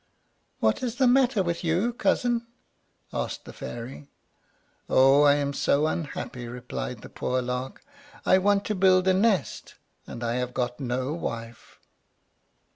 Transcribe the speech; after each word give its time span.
"What 0.61 0.81
is 0.81 0.95
the 0.95 1.05
matter 1.05 1.43
with 1.43 1.63
you, 1.63 1.93
cousin?" 1.93 2.47
asked 3.13 3.45
the 3.45 3.53
Fairy. 3.53 4.09
"Oh, 4.89 5.21
I 5.21 5.35
am 5.35 5.53
so 5.53 5.85
unhappy," 5.85 6.47
replied 6.47 7.03
the 7.03 7.07
poor 7.09 7.39
Lark; 7.39 7.83
"I 8.25 8.39
want 8.39 8.65
to 8.65 8.73
build 8.73 9.07
a 9.07 9.13
nest, 9.13 9.75
and 10.07 10.23
I 10.23 10.37
have 10.37 10.55
got 10.55 10.79
no 10.79 11.13
wife." 11.13 11.77